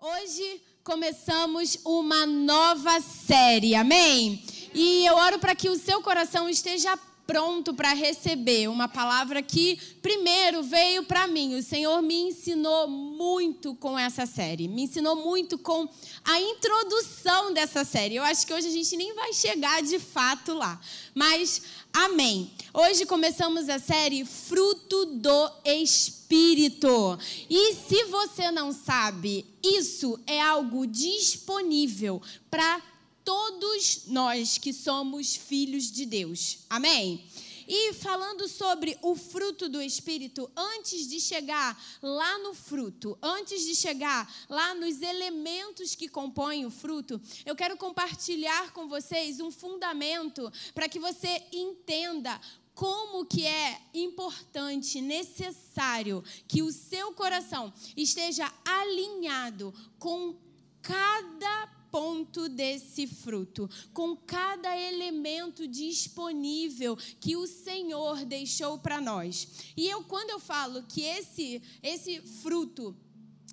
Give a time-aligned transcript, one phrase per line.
[0.00, 4.44] Hoje começamos uma nova série, amém?
[4.72, 6.96] E eu oro para que o seu coração esteja
[7.28, 11.56] pronto para receber uma palavra que primeiro veio para mim.
[11.56, 15.86] O Senhor me ensinou muito com essa série, me ensinou muito com
[16.24, 18.16] a introdução dessa série.
[18.16, 20.80] Eu acho que hoje a gente nem vai chegar de fato lá,
[21.14, 21.60] mas
[21.92, 22.50] amém.
[22.72, 27.18] Hoje começamos a série Fruto do Espírito.
[27.50, 32.80] E se você não sabe, isso é algo disponível para
[33.28, 36.60] todos nós que somos filhos de Deus.
[36.70, 37.28] Amém?
[37.68, 43.74] E falando sobre o fruto do Espírito, antes de chegar lá no fruto, antes de
[43.74, 50.50] chegar lá nos elementos que compõem o fruto, eu quero compartilhar com vocês um fundamento
[50.74, 52.40] para que você entenda
[52.74, 60.34] como que é importante, necessário que o seu coração esteja alinhado com
[60.80, 69.48] cada ponto desse fruto, com cada elemento disponível que o Senhor deixou para nós.
[69.76, 72.96] E eu quando eu falo que esse esse fruto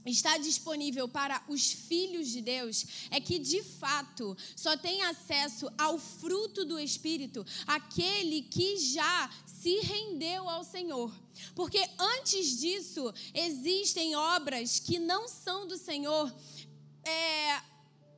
[0.06, 5.98] está disponível para os filhos de Deus é que de fato só tem acesso ao
[5.98, 11.12] fruto do espírito aquele que já se rendeu ao Senhor.
[11.56, 16.34] Porque antes disso existem obras que não são do Senhor,
[17.04, 17.62] é,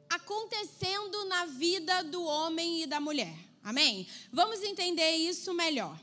[0.10, 3.38] acontecendo na vida do homem e da mulher.
[3.64, 4.08] Amém?
[4.32, 6.00] Vamos entender isso melhor.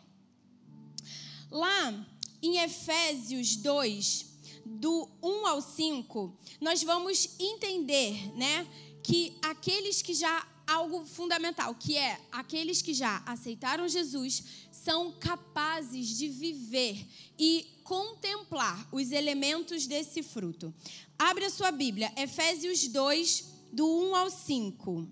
[1.50, 2.06] Lá
[2.42, 4.26] em Efésios 2,
[4.64, 8.66] do 1 ao 5, nós vamos entender, né,
[9.02, 16.08] que aqueles que já algo fundamental, que é aqueles que já aceitaram Jesus, são capazes
[16.08, 17.06] de viver
[17.38, 20.74] e contemplar os elementos desse fruto.
[21.18, 25.08] Abre a sua Bíblia, Efésios 2, do 1 ao 5.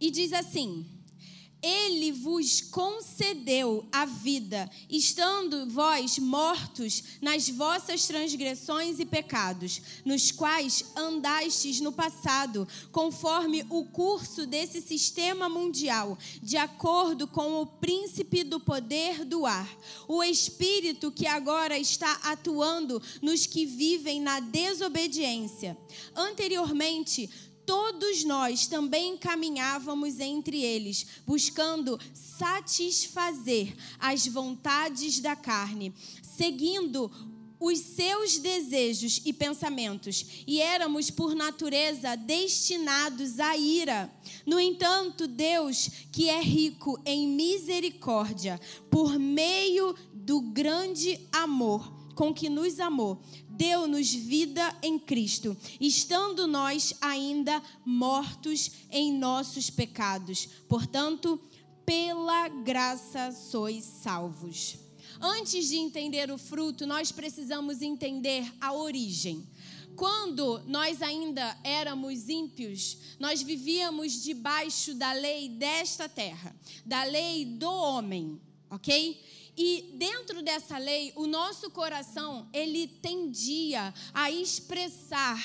[0.00, 0.86] E diz assim:
[1.66, 10.84] Ele vos concedeu a vida, estando vós mortos nas vossas transgressões e pecados, nos quais
[10.94, 18.60] andastes no passado, conforme o curso desse sistema mundial, de acordo com o príncipe do
[18.60, 19.74] poder do ar,
[20.06, 25.78] o espírito que agora está atuando nos que vivem na desobediência.
[26.14, 27.30] Anteriormente,
[27.66, 35.92] todos nós também caminhávamos entre eles, buscando satisfazer as vontades da carne,
[36.22, 37.10] seguindo
[37.60, 44.12] os seus desejos e pensamentos, e éramos por natureza destinados à ira.
[44.44, 48.60] No entanto, Deus, que é rico em misericórdia,
[48.90, 53.20] por meio do grande amor com que nos amou,
[53.56, 60.48] deu-nos vida em Cristo, estando nós ainda mortos em nossos pecados.
[60.68, 61.40] Portanto,
[61.84, 64.76] pela graça sois salvos.
[65.20, 69.46] Antes de entender o fruto, nós precisamos entender a origem.
[69.96, 76.54] Quando nós ainda éramos ímpios, nós vivíamos debaixo da lei desta terra,
[76.84, 78.40] da lei do homem,
[78.70, 79.20] ok?
[79.56, 85.38] E dentro dessa lei, o nosso coração, ele tendia a expressar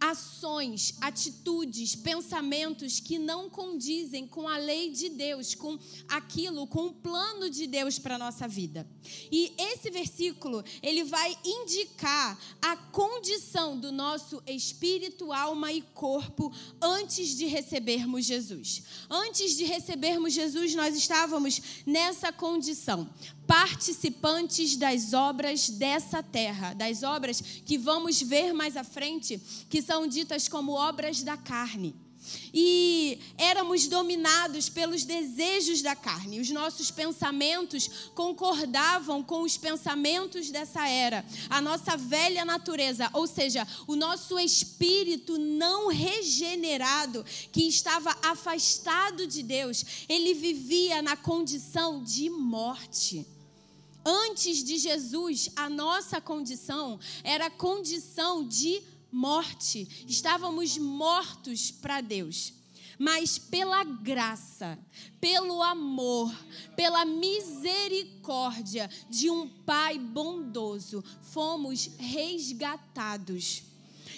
[0.00, 5.78] ações, atitudes, pensamentos que não condizem com a lei de Deus, com
[6.08, 8.86] aquilo, com o plano de Deus para a nossa vida.
[9.30, 17.36] E esse versículo, ele vai indicar a condição do nosso espírito, alma e corpo antes
[17.36, 18.82] de recebermos Jesus.
[19.10, 23.08] Antes de recebermos Jesus, nós estávamos nessa condição
[23.48, 30.06] participantes das obras dessa terra, das obras que vamos ver mais à frente, que são
[30.06, 31.96] ditas como obras da carne.
[32.52, 36.40] E éramos dominados pelos desejos da carne.
[36.40, 41.24] Os nossos pensamentos concordavam com os pensamentos dessa era.
[41.48, 49.42] A nossa velha natureza, ou seja, o nosso espírito não regenerado, que estava afastado de
[49.42, 53.37] Deus, ele vivia na condição de morte.
[54.04, 60.04] Antes de Jesus, a nossa condição era condição de morte.
[60.06, 62.52] Estávamos mortos para Deus.
[62.98, 64.76] Mas pela graça,
[65.20, 66.34] pelo amor,
[66.74, 73.62] pela misericórdia de um Pai bondoso, fomos resgatados.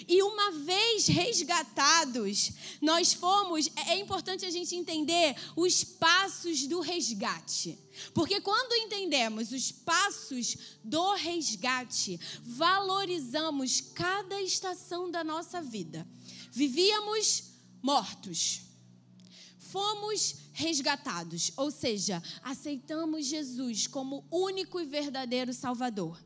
[0.07, 2.51] E uma vez resgatados,
[2.81, 3.69] nós fomos.
[3.75, 7.77] É, é importante a gente entender os passos do resgate.
[8.13, 16.07] Porque quando entendemos os passos do resgate, valorizamos cada estação da nossa vida.
[16.51, 17.51] Vivíamos
[17.81, 18.61] mortos.
[19.57, 26.21] Fomos resgatados, ou seja, aceitamos Jesus como único e verdadeiro Salvador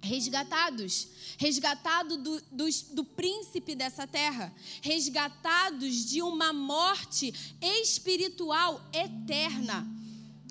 [0.00, 9.86] resgatados, resgatados do, do, do, príncipe dessa terra, resgatados de uma morte espiritual eterna.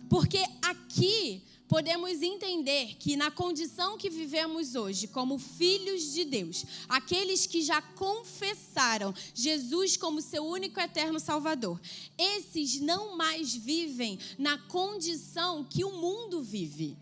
[0.10, 7.46] Porque aqui podemos entender que na condição que vivemos hoje, como filhos de Deus, aqueles
[7.46, 11.80] que já confessaram Jesus como seu único eterno Salvador,
[12.18, 16.98] esses não mais vivem na condição que o mundo vive.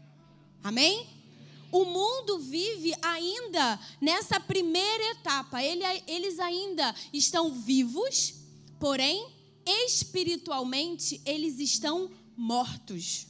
[0.64, 1.15] Amém?
[1.76, 5.62] O mundo vive ainda nessa primeira etapa.
[5.62, 8.34] Ele, eles ainda estão vivos,
[8.80, 9.28] porém,
[9.66, 13.28] espiritualmente, eles estão mortos.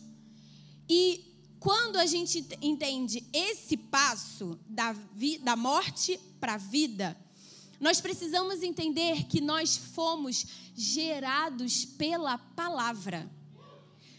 [0.88, 7.18] E quando a gente entende esse passo da, vi, da morte para a vida,
[7.80, 10.46] nós precisamos entender que nós fomos
[10.76, 13.28] gerados pela palavra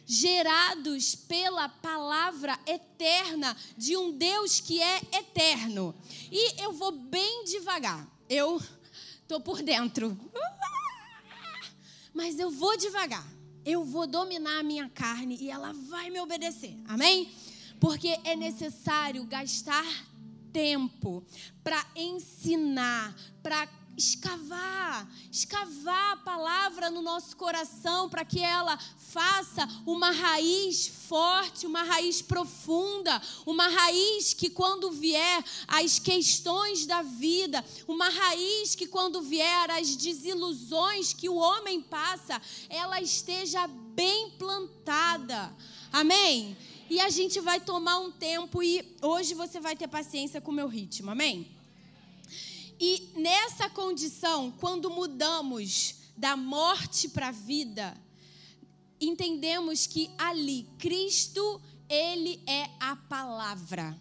[0.07, 5.95] gerados pela palavra eterna de um Deus que é eterno.
[6.31, 8.09] E eu vou bem devagar.
[8.29, 8.63] Eu
[9.27, 10.17] tô por dentro.
[12.15, 13.27] Mas eu vou devagar.
[13.65, 16.79] Eu vou dominar a minha carne e ela vai me obedecer.
[16.87, 17.35] Amém?
[17.81, 19.85] Porque é necessário gastar
[20.53, 21.23] tempo
[21.63, 23.67] para ensinar, para
[23.97, 31.83] escavar, escavar a palavra no nosso coração para que ela faça uma raiz forte, uma
[31.83, 39.23] raiz profunda, uma raiz que quando vier as questões da vida, uma raiz que quando
[39.23, 45.51] vier as desilusões que o homem passa, ela esteja bem plantada.
[45.91, 46.57] Amém?
[46.91, 50.55] E a gente vai tomar um tempo e hoje você vai ter paciência com o
[50.55, 51.11] meu ritmo.
[51.11, 51.56] Amém?
[52.79, 57.97] E nessa condição, quando mudamos da morte para a vida,
[59.01, 63.99] entendemos que ali Cristo, ele é a palavra.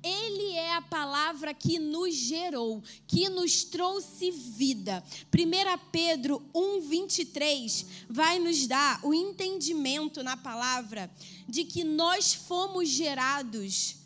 [0.00, 5.02] Ele é a palavra que nos gerou, que nos trouxe vida.
[5.34, 11.10] 1 Pedro 1,23 vai nos dar o entendimento na palavra
[11.48, 13.96] de que nós fomos gerados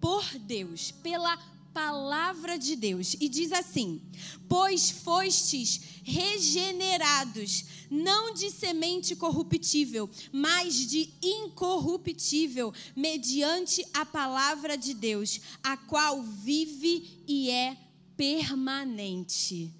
[0.00, 1.36] por Deus, pela
[1.74, 4.00] palavra de Deus e diz assim:
[4.48, 15.40] Pois fostes regenerados, não de semente corruptível, mas de incorruptível, mediante a palavra de Deus,
[15.62, 17.76] a qual vive e é
[18.16, 19.74] permanente.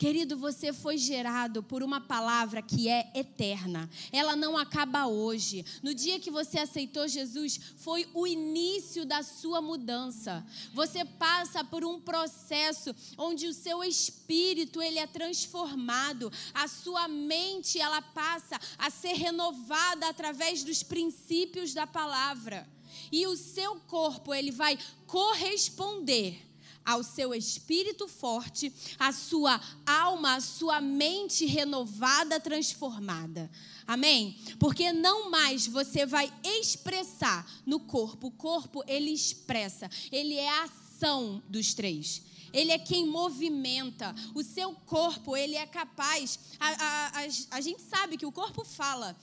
[0.00, 3.86] Querido, você foi gerado por uma palavra que é eterna.
[4.10, 5.62] Ela não acaba hoje.
[5.82, 10.42] No dia que você aceitou Jesus, foi o início da sua mudança.
[10.72, 17.78] Você passa por um processo onde o seu espírito ele é transformado, a sua mente
[17.78, 22.66] ela passa a ser renovada através dos princípios da palavra.
[23.12, 26.49] E o seu corpo ele vai corresponder
[26.90, 33.50] ao seu espírito forte, à sua alma, à sua mente renovada, transformada.
[33.86, 34.36] Amém?
[34.58, 38.26] Porque não mais você vai expressar no corpo.
[38.26, 39.88] O corpo, ele expressa.
[40.10, 42.22] Ele é a ação dos três.
[42.52, 44.14] Ele é quem movimenta.
[44.34, 46.38] O seu corpo, ele é capaz.
[46.58, 49.16] A, a, a, a gente sabe que o corpo fala.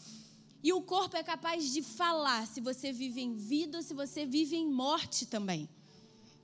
[0.63, 4.25] E o corpo é capaz de falar se você vive em vida ou se você
[4.25, 5.69] vive em morte também.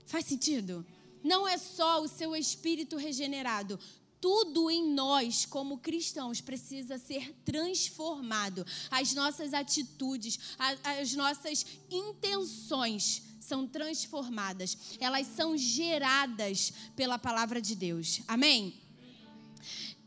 [0.05, 0.85] Faz sentido?
[1.23, 3.79] Não é só o seu espírito regenerado.
[4.19, 8.65] Tudo em nós, como cristãos, precisa ser transformado.
[8.89, 10.39] As nossas atitudes,
[10.83, 14.77] as nossas intenções são transformadas.
[14.99, 18.21] Elas são geradas pela palavra de Deus.
[18.27, 18.81] Amém?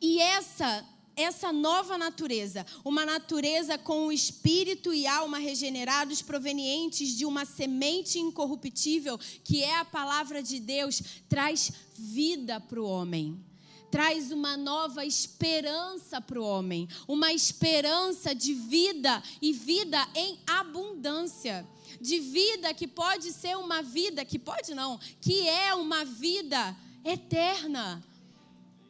[0.01, 0.85] E essa
[1.17, 8.19] essa nova natureza, uma natureza com o espírito e alma regenerados, provenientes de uma semente
[8.19, 13.43] incorruptível, que é a palavra de Deus, traz vida para o homem.
[13.91, 21.67] Traz uma nova esperança para o homem, uma esperança de vida e vida em abundância
[22.01, 28.05] de vida que pode ser uma vida, que pode não, que é uma vida eterna.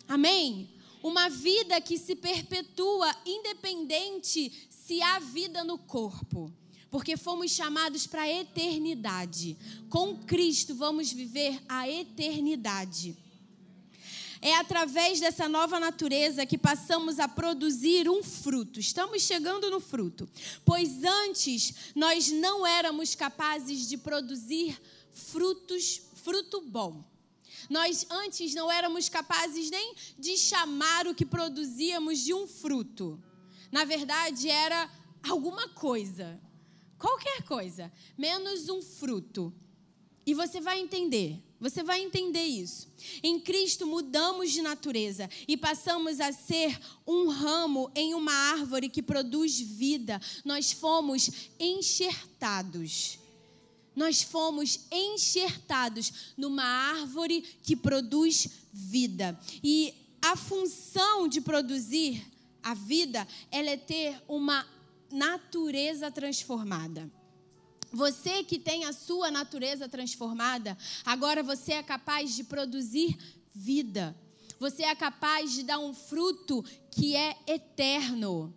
[0.09, 0.69] Amém?
[1.07, 6.53] Uma vida que se perpetua independente se há vida no corpo.
[6.91, 9.57] Porque fomos chamados para a eternidade.
[9.89, 13.17] Com Cristo vamos viver a eternidade.
[14.43, 18.79] é através dessa nova natureza que passamos a produzir um fruto.
[18.81, 20.29] Estamos chegando no fruto.
[20.65, 24.77] Pois antes nós não éramos capazes de produzir
[25.11, 27.16] frutos, fruto bom.
[27.69, 33.21] Nós antes não éramos capazes nem de chamar o que produzíamos de um fruto.
[33.71, 34.91] Na verdade, era
[35.23, 36.41] alguma coisa,
[36.99, 39.53] qualquer coisa, menos um fruto.
[40.25, 42.89] E você vai entender, você vai entender isso.
[43.23, 49.03] Em Cristo mudamos de natureza e passamos a ser um ramo em uma árvore que
[49.03, 50.21] produz vida.
[50.45, 53.21] Nós fomos enxertados.
[53.97, 59.37] Nós fomos enxertados numa árvore que produz vida.
[59.65, 62.25] E a função de produzir
[62.63, 64.67] a vida, ela é ter uma
[65.11, 67.11] natureza transformada.
[67.93, 73.17] Você que tem a sua natureza transformada, agora você é capaz de produzir
[73.55, 74.15] vida.
[74.59, 78.53] Você é capaz de dar um fruto que é eterno.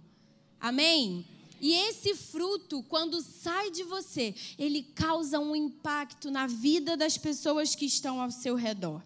[0.59, 1.25] Amém?
[1.61, 7.75] E esse fruto, quando sai de você, ele causa um impacto na vida das pessoas
[7.75, 9.01] que estão ao seu redor.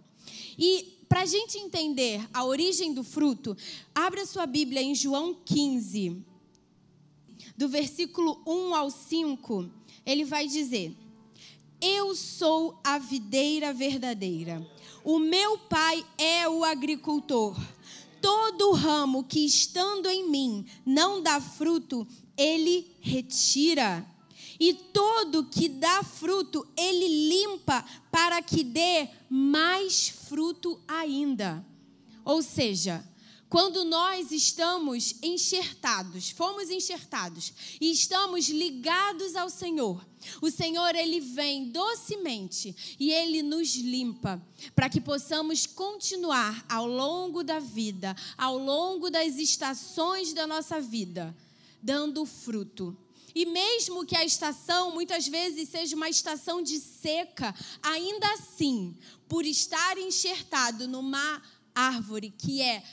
[0.57, 3.55] E para a gente entender a origem do fruto,
[3.93, 6.23] abra sua Bíblia em João 15,
[7.55, 10.95] do versículo 1 ao 5 ele vai dizer:
[11.81, 14.65] Eu sou a videira verdadeira.
[15.03, 17.55] O meu pai é o agricultor.
[18.21, 22.07] Todo ramo que estando em mim não dá fruto,
[22.37, 24.05] ele retira.
[24.59, 31.65] E todo que dá fruto, ele limpa para que dê mais fruto ainda.
[32.23, 33.03] Ou seja,
[33.53, 40.03] quando nós estamos enxertados, fomos enxertados e estamos ligados ao Senhor,
[40.41, 44.41] o Senhor ele vem docemente e ele nos limpa
[44.73, 51.35] para que possamos continuar ao longo da vida, ao longo das estações da nossa vida,
[51.83, 52.97] dando fruto.
[53.35, 58.95] E mesmo que a estação muitas vezes seja uma estação de seca, ainda assim,
[59.27, 61.41] por estar enxertado numa
[61.75, 62.83] árvore que é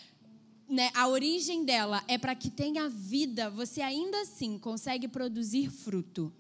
[0.69, 6.33] né, a origem dela é para que tenha vida, você ainda assim consegue produzir fruto.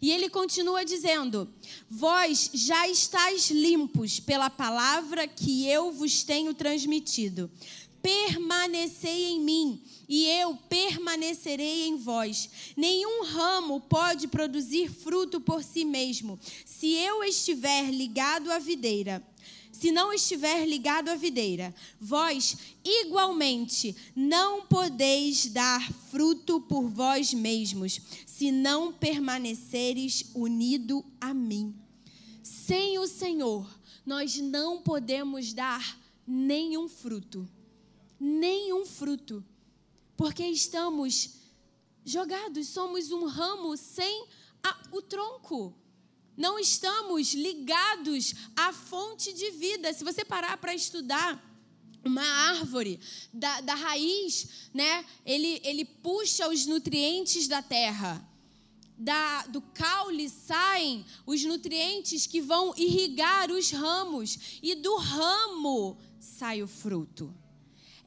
[0.00, 1.52] E ele continua dizendo:
[1.90, 7.50] Vós já estáis limpos pela palavra que eu vos tenho transmitido.
[8.02, 12.48] Permanecei em mim, e eu permanecerei em vós.
[12.76, 19.22] Nenhum ramo pode produzir fruto por si mesmo, se eu estiver ligado à videira
[19.78, 21.72] se não estiver ligado à videira.
[22.00, 31.72] Vós, igualmente, não podeis dar fruto por vós mesmos, se não permaneceres unido a mim.
[32.42, 33.68] Sem o Senhor,
[34.04, 37.48] nós não podemos dar nenhum fruto.
[38.18, 39.44] Nenhum fruto.
[40.16, 41.36] Porque estamos
[42.04, 44.26] jogados, somos um ramo sem
[44.62, 45.74] a, o tronco
[46.38, 49.92] não estamos ligados à fonte de vida.
[49.92, 51.44] Se você parar para estudar
[52.04, 53.00] uma árvore
[53.32, 55.04] da, da raiz, né?
[55.26, 58.24] Ele, ele puxa os nutrientes da terra.
[58.96, 66.62] Da, do caule saem os nutrientes que vão irrigar os ramos, e do ramo sai
[66.62, 67.34] o fruto.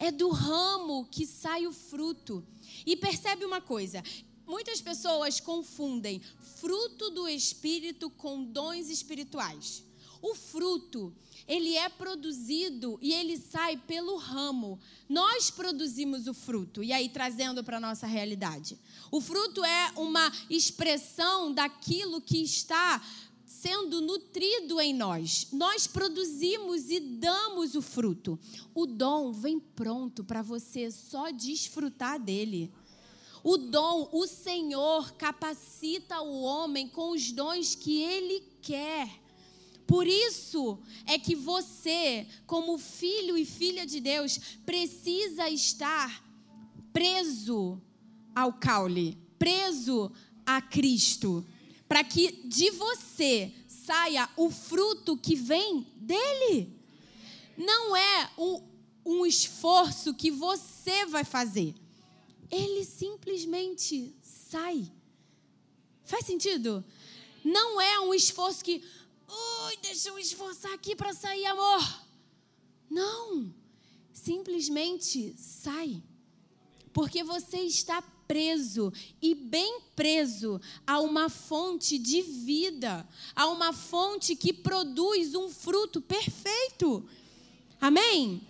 [0.01, 2.43] É do ramo que sai o fruto.
[2.86, 4.03] E percebe uma coisa:
[4.51, 6.22] Muitas pessoas confundem
[6.58, 9.81] fruto do espírito com dons espirituais.
[10.22, 11.15] O fruto,
[11.48, 14.77] ele é produzido e ele sai pelo ramo.
[15.08, 18.77] Nós produzimos o fruto, e aí trazendo para a nossa realidade.
[19.10, 23.01] O fruto é uma expressão daquilo que está
[23.62, 25.48] sendo nutrido em nós.
[25.51, 28.39] Nós produzimos e damos o fruto.
[28.74, 32.72] O dom vem pronto para você só desfrutar dele.
[33.44, 39.08] O dom, o Senhor capacita o homem com os dons que ele quer.
[39.86, 46.24] Por isso é que você, como filho e filha de Deus, precisa estar
[46.91, 47.80] preso
[48.36, 50.12] ao caule, preso
[50.46, 51.46] a Cristo,
[51.91, 56.74] para que de você saia o fruto que vem dele.
[57.57, 58.62] Não é um,
[59.05, 61.75] um esforço que você vai fazer
[62.51, 64.91] ele simplesmente sai.
[66.03, 66.83] Faz sentido?
[67.43, 68.83] Não é um esforço que,
[69.27, 72.05] ui, deixa eu esforçar aqui para sair, amor.
[72.89, 73.55] Não.
[74.12, 76.03] Simplesmente sai.
[76.91, 78.01] Porque você está
[78.32, 85.50] preso e bem preso a uma fonte de vida, a uma fonte que produz um
[85.50, 87.04] fruto perfeito.
[87.82, 88.42] Amém?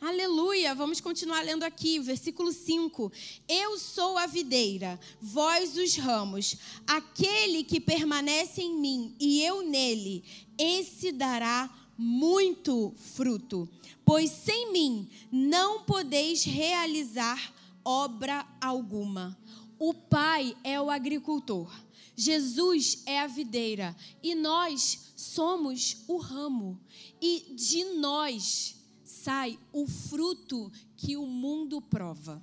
[0.00, 0.74] Aleluia!
[0.74, 3.12] Vamos continuar lendo aqui, versículo 5.
[3.46, 6.56] Eu sou a videira, vós os ramos.
[6.86, 10.24] Aquele que permanece em mim e eu nele,
[10.56, 11.68] esse dará
[11.98, 13.68] muito fruto.
[14.02, 19.38] Pois sem mim não podeis realizar obra alguma.
[19.78, 21.68] O Pai é o agricultor,
[22.14, 26.78] Jesus é a videira e nós somos o ramo.
[27.20, 32.42] E de nós sai o fruto que o mundo prova.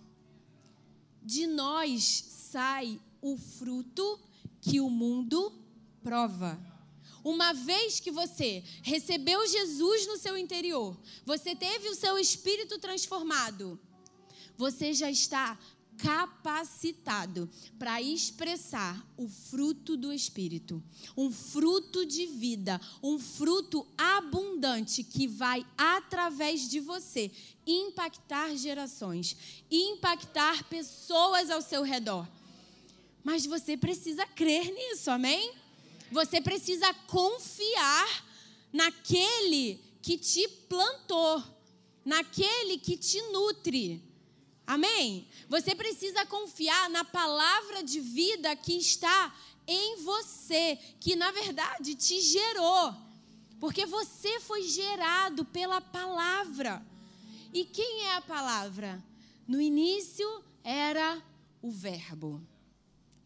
[1.22, 2.04] De nós
[2.52, 4.20] sai o fruto
[4.62, 5.54] que o mundo
[6.02, 6.60] prova.
[7.24, 13.80] Uma vez que você recebeu Jesus no seu interior, você teve o seu espírito transformado,
[14.60, 15.58] você já está
[15.98, 20.84] capacitado para expressar o fruto do Espírito,
[21.16, 27.32] um fruto de vida, um fruto abundante que vai, através de você,
[27.66, 29.38] impactar gerações,
[29.72, 32.28] impactar pessoas ao seu redor.
[33.24, 35.54] Mas você precisa crer nisso, amém?
[36.12, 38.26] Você precisa confiar
[38.74, 41.42] naquele que te plantou,
[42.04, 44.09] naquele que te nutre.
[44.70, 45.28] Amém?
[45.48, 49.36] Você precisa confiar na palavra de vida que está
[49.66, 52.96] em você, que na verdade te gerou.
[53.60, 56.86] Porque você foi gerado pela palavra.
[57.52, 59.04] E quem é a palavra?
[59.48, 61.20] No início era
[61.64, 62.40] o Verbo.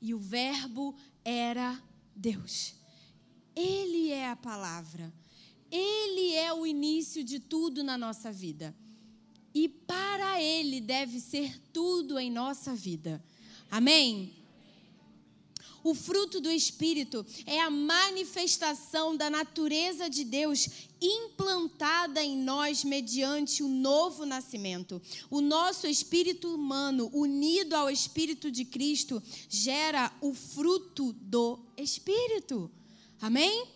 [0.01, 0.95] E o Verbo
[1.25, 1.77] era
[2.15, 2.73] Deus.
[3.53, 5.13] Ele é a palavra.
[5.69, 8.73] Ele é o início de tudo na nossa vida
[9.53, 13.24] e para Ele deve ser tudo em nossa vida.
[13.69, 14.33] Amém?
[15.83, 20.69] O fruto do Espírito é a manifestação da natureza de Deus
[21.01, 25.01] implantada em nós mediante o novo nascimento.
[25.29, 32.72] O nosso espírito humano, unido ao Espírito de Cristo, gera o fruto do Espírito.
[33.19, 33.67] Amém?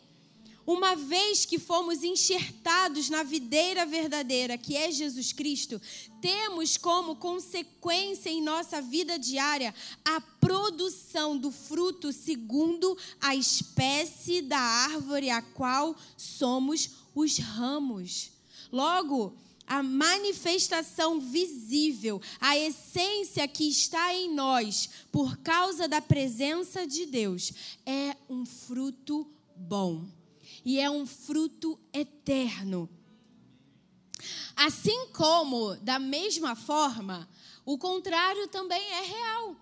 [0.67, 5.81] Uma vez que fomos enxertados na videira verdadeira, que é Jesus Cristo,
[6.19, 14.59] temos como consequência em nossa vida diária a produção do fruto segundo a espécie da
[14.59, 18.31] árvore a qual somos os ramos.
[18.69, 27.05] Logo, a manifestação visível, a essência que está em nós por causa da presença de
[27.05, 27.53] Deus,
[27.85, 30.16] é um fruto bom
[30.67, 32.89] e é um fruto eterno.
[34.53, 37.25] Assim como, da mesma forma,
[37.65, 39.55] o contrário também é real.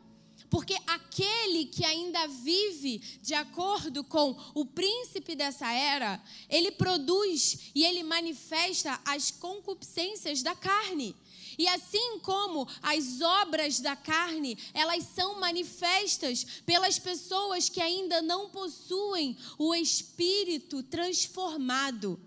[0.50, 7.84] Porque aquele que ainda vive de acordo com o príncipe dessa era, ele produz e
[7.84, 11.16] ele manifesta as concupiscências da carne.
[11.58, 18.50] E assim como as obras da carne, elas são manifestas pelas pessoas que ainda não
[18.50, 22.20] possuem o espírito transformado.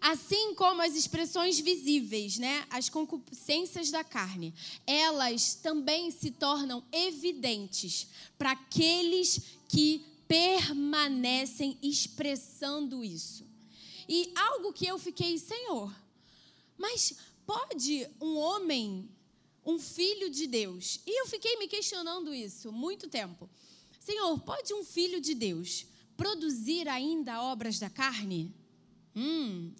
[0.00, 4.54] Assim como as expressões visíveis, né, as concupiscências da carne,
[4.86, 8.06] elas também se tornam evidentes
[8.38, 13.44] para aqueles que permanecem expressando isso.
[14.08, 15.92] E algo que eu fiquei, Senhor,
[16.76, 17.14] mas
[17.46, 19.08] pode um homem,
[19.64, 23.48] um filho de Deus, e eu fiquei me questionando isso muito tempo.
[24.00, 28.54] Senhor, pode um filho de Deus produzir ainda obras da carne?
[29.14, 29.72] Hum.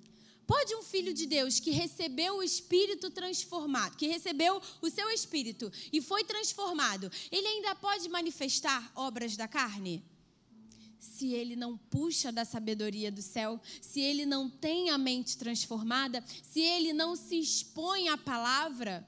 [0.46, 5.72] Pode um filho de Deus que recebeu o Espírito transformado, que recebeu o seu Espírito
[5.92, 10.04] e foi transformado, ele ainda pode manifestar obras da carne?
[10.98, 16.22] Se ele não puxa da sabedoria do céu, se ele não tem a mente transformada,
[16.42, 19.06] se ele não se expõe à palavra,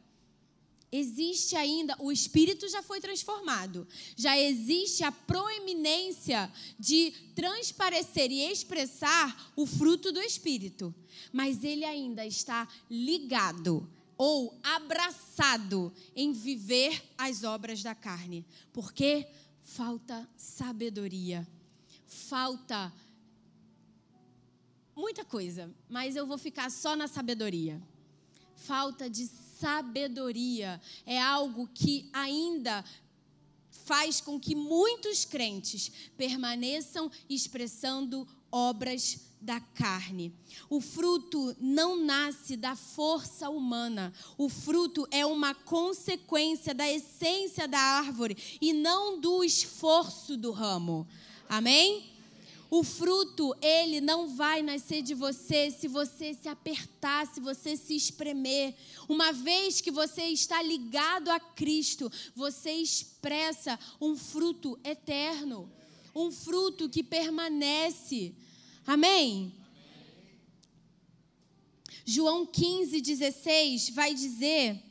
[0.90, 9.52] existe ainda, o espírito já foi transformado, já existe a proeminência de transparecer e expressar
[9.54, 10.94] o fruto do espírito,
[11.32, 19.26] mas ele ainda está ligado ou abraçado em viver as obras da carne, porque
[19.62, 21.46] falta sabedoria
[22.08, 22.92] falta
[24.96, 27.80] muita coisa, mas eu vou ficar só na sabedoria.
[28.56, 32.84] Falta de sabedoria é algo que ainda
[33.70, 40.34] faz com que muitos crentes permaneçam expressando obras da carne.
[40.68, 44.12] O fruto não nasce da força humana.
[44.36, 51.06] O fruto é uma consequência da essência da árvore e não do esforço do ramo.
[51.48, 52.08] Amém?
[52.70, 57.96] o fruto, ele não vai nascer de você se você se apertar, se você se
[57.96, 58.74] espremer.
[59.08, 65.70] Uma vez que você está ligado a Cristo, você expressa um fruto eterno,
[66.14, 68.34] um fruto que permanece.
[68.86, 69.54] Amém?
[72.04, 74.82] João 15, 16 vai dizer,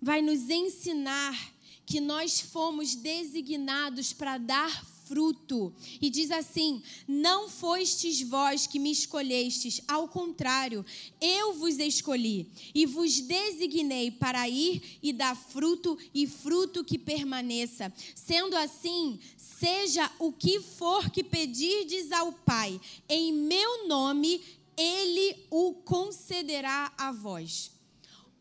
[0.00, 1.55] vai nos ensinar
[1.86, 5.72] que nós fomos designados para dar fruto.
[6.00, 10.84] E diz assim: Não fostes vós que me escolhestes, ao contrário,
[11.20, 17.92] eu vos escolhi e vos designei para ir e dar fruto e fruto que permaneça.
[18.14, 24.42] Sendo assim, seja o que for que pedirdes ao Pai, em meu nome,
[24.76, 27.70] ele o concederá a vós.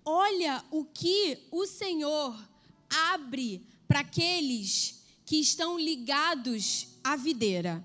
[0.03, 2.35] Olha o que o Senhor
[2.89, 7.83] abre para aqueles que estão ligados à videira.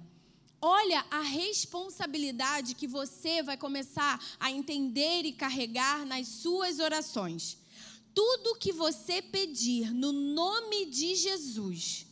[0.60, 7.56] Olha a responsabilidade que você vai começar a entender e carregar nas suas orações.
[8.14, 12.06] Tudo que você pedir no nome de Jesus,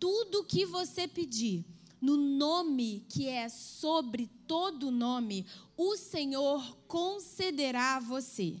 [0.00, 1.66] tudo que você pedir
[2.00, 8.60] no nome que é sobre todo nome, o Senhor concederá a você.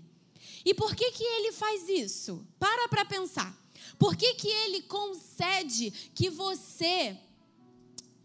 [0.64, 2.46] E por que que ele faz isso?
[2.58, 3.62] Para para pensar.
[3.98, 7.16] Por que, que ele concede que você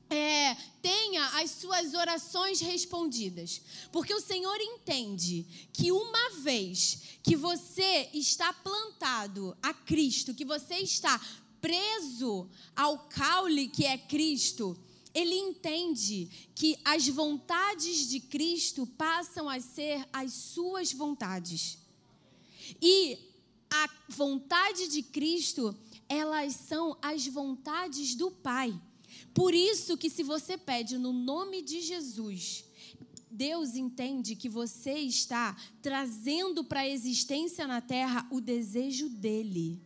[0.09, 3.61] é, tenha as suas orações respondidas?
[3.91, 10.77] Porque o Senhor entende que uma vez que você está plantado a Cristo, que você
[10.77, 11.21] está
[11.61, 14.75] preso ao caule que é Cristo,
[15.13, 21.77] ele entende que as vontades de Cristo passam a ser as suas vontades.
[22.81, 23.17] E
[23.69, 25.75] a vontade de Cristo,
[26.07, 28.79] elas são as vontades do Pai.
[29.33, 32.65] Por isso que se você pede no nome de Jesus,
[33.29, 39.79] Deus entende que você está trazendo para a existência na terra o desejo dele.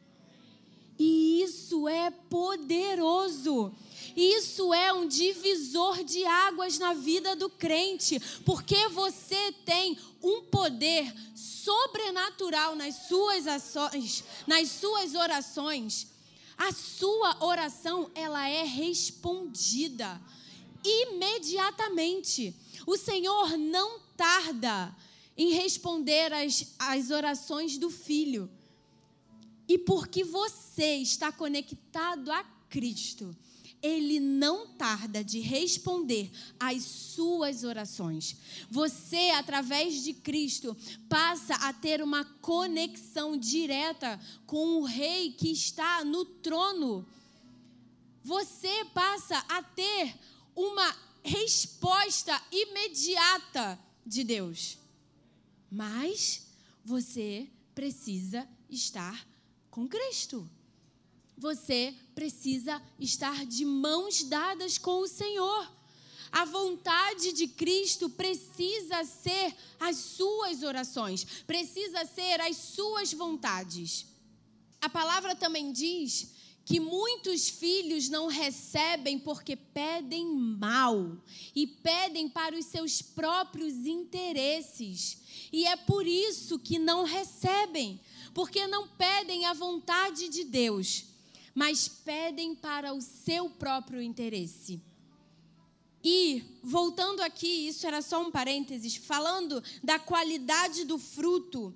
[0.97, 3.73] E isso é poderoso.
[4.15, 11.13] Isso é um divisor de águas na vida do crente, porque você tem um poder
[11.35, 16.07] sobrenatural nas suas ações, nas suas orações.
[16.57, 20.21] A sua oração, ela é respondida
[20.83, 22.55] imediatamente.
[22.85, 24.95] O Senhor não tarda
[25.37, 28.49] em responder as, as orações do filho.
[29.67, 33.35] E porque você está conectado a Cristo,
[33.81, 38.35] ele não tarda de responder às suas orações.
[38.69, 40.77] Você, através de Cristo,
[41.09, 47.05] passa a ter uma conexão direta com o Rei que está no trono.
[48.23, 50.15] Você passa a ter
[50.55, 54.77] uma resposta imediata de Deus.
[55.71, 56.47] Mas
[56.83, 59.25] você precisa estar
[59.69, 60.47] com Cristo
[61.41, 65.67] você precisa estar de mãos dadas com o Senhor.
[66.31, 74.05] A vontade de Cristo precisa ser as suas orações, precisa ser as suas vontades.
[74.79, 76.31] A palavra também diz
[76.63, 81.17] que muitos filhos não recebem porque pedem mal
[81.55, 85.17] e pedem para os seus próprios interesses.
[85.51, 87.99] E é por isso que não recebem,
[88.31, 91.09] porque não pedem a vontade de Deus
[91.53, 94.81] mas pedem para o seu próprio interesse.
[96.03, 101.75] E, voltando aqui, isso era só um parênteses, falando da qualidade do fruto.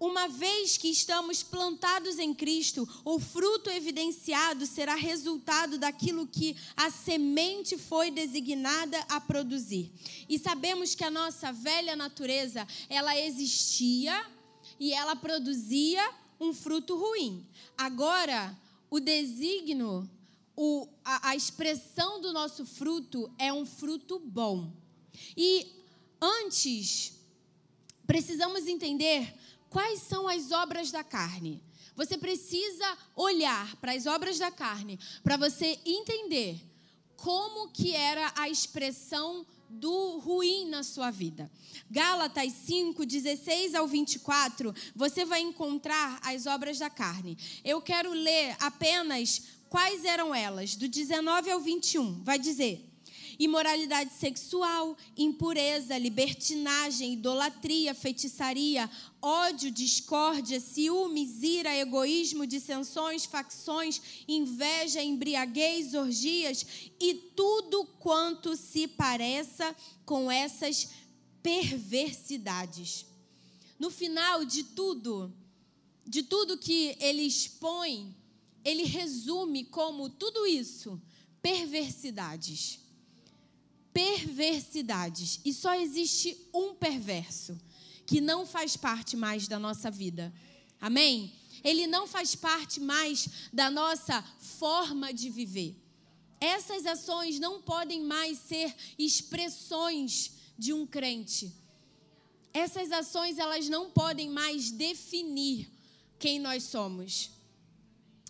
[0.00, 6.88] Uma vez que estamos plantados em Cristo, o fruto evidenciado será resultado daquilo que a
[6.88, 9.92] semente foi designada a produzir.
[10.28, 14.24] E sabemos que a nossa velha natureza, ela existia
[14.78, 16.08] e ela produzia
[16.40, 17.44] um fruto ruim.
[17.76, 18.56] Agora,
[18.90, 20.08] o designo,
[20.56, 24.72] o, a, a expressão do nosso fruto é um fruto bom.
[25.36, 25.66] E
[26.20, 27.12] antes,
[28.06, 29.34] precisamos entender
[29.68, 31.62] quais são as obras da carne.
[31.94, 36.60] Você precisa olhar para as obras da carne para você entender
[37.16, 39.57] como que era a expressão do
[40.18, 41.50] ruim na sua vida.
[41.90, 47.38] Gálatas 5, 16 ao 24, você vai encontrar as obras da carne.
[47.64, 52.22] Eu quero ler apenas quais eram elas, do 19 ao 21.
[52.22, 52.84] Vai dizer:
[53.38, 58.90] imoralidade sexual, impureza, libertinagem, idolatria, feitiçaria,
[59.22, 66.66] ódio, discórdia, ciúmes, ira, egoísmo, dissensões, facções, inveja, embriaguez, orgias
[66.98, 69.74] e tudo quanto se pareça
[70.04, 70.88] com essas
[71.42, 73.06] perversidades.
[73.78, 75.32] No final de tudo,
[76.04, 78.12] de tudo que ele expõe,
[78.64, 81.00] ele resume como tudo isso
[81.40, 82.80] perversidades
[83.98, 85.40] perversidades.
[85.44, 87.58] E só existe um perverso
[88.06, 90.32] que não faz parte mais da nossa vida.
[90.80, 91.32] Amém?
[91.64, 95.74] Ele não faz parte mais da nossa forma de viver.
[96.40, 101.52] Essas ações não podem mais ser expressões de um crente.
[102.54, 105.68] Essas ações elas não podem mais definir
[106.20, 107.30] quem nós somos.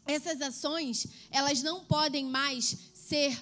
[0.07, 3.39] Essas ações, elas não podem mais ser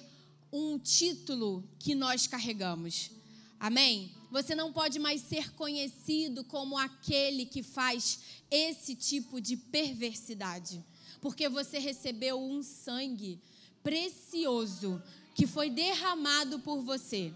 [0.51, 3.11] um título que nós carregamos.
[3.59, 4.11] Amém?
[4.31, 8.19] Você não pode mais ser conhecido como aquele que faz
[8.51, 10.83] esse tipo de perversidade,
[11.21, 13.39] porque você recebeu um sangue
[13.81, 15.01] precioso
[15.33, 17.33] que foi derramado por você.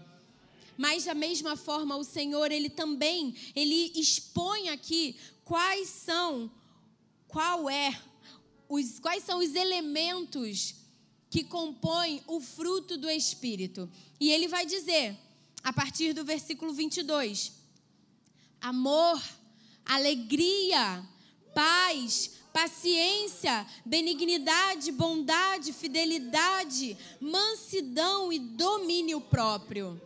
[0.76, 6.50] Mas da mesma forma, o Senhor, ele também, ele expõe aqui quais são
[7.28, 7.98] qual é
[8.68, 10.81] os quais são os elementos
[11.32, 13.90] que compõem o fruto do Espírito.
[14.20, 15.16] E ele vai dizer,
[15.64, 17.52] a partir do versículo 22,
[18.60, 19.18] amor,
[19.82, 21.02] alegria,
[21.54, 29.98] paz, paciência, benignidade, bondade, fidelidade, mansidão e domínio próprio.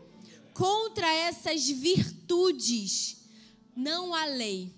[0.54, 3.16] Contra essas virtudes
[3.74, 4.72] não há lei.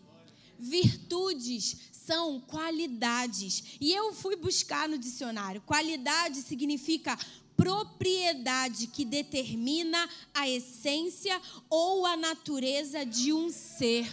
[0.58, 3.76] Virtudes são qualidades.
[3.78, 5.60] E eu fui buscar no dicionário.
[5.60, 7.18] Qualidade significa
[7.54, 14.10] propriedade que determina a essência ou a natureza de um ser.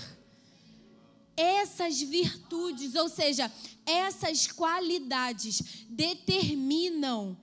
[1.38, 3.50] Essas virtudes, ou seja,
[3.86, 7.38] essas qualidades determinam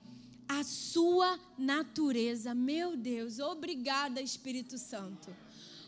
[0.47, 2.53] a sua natureza.
[2.53, 5.35] Meu Deus, obrigada, Espírito Santo.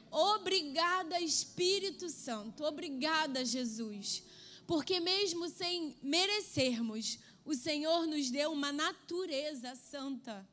[0.09, 2.63] Obrigada, Espírito Santo.
[2.63, 4.23] Obrigada, Jesus
[4.67, 10.47] porque mesmo sem merecermos, o Senhor nos deu uma natureza santa.